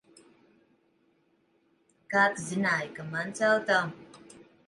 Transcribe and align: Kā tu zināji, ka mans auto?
Kā 2.13 2.23
tu 2.37 2.45
zināji, 2.45 2.89
ka 2.97 3.07
mans 3.13 3.47
auto? 3.51 3.79